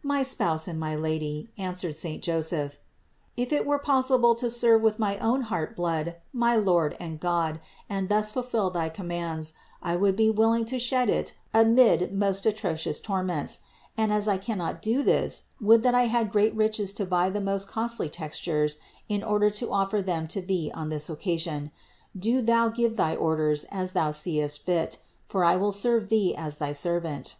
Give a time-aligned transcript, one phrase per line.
[0.00, 0.18] 439.
[0.18, 2.78] "My Spouse and Lady," answered saint Joseph,
[3.36, 7.60] "if it were possible to serve with my own heart blood my Lord and God
[7.86, 9.52] and thus fulfill thy commands,
[9.82, 13.58] I would be willing to shed it amid most atrocious torments;
[13.98, 17.42] and as I cannot do this, would that I had great riches to buy the
[17.42, 18.78] most costly textures
[19.10, 21.70] in order to offer them to Thee on this occasion.
[22.18, 26.56] Do Thou give thy orders as Thou seest fit, for I will serve Thee as
[26.56, 27.36] thy servant."